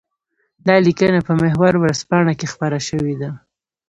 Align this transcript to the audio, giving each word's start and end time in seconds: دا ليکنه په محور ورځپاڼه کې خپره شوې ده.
دا 0.65 0.75
ليکنه 0.85 1.19
په 1.27 1.33
محور 1.41 1.73
ورځپاڼه 1.83 2.33
کې 2.39 2.47
خپره 2.53 2.77
شوې 2.87 3.15
ده. 3.21 3.29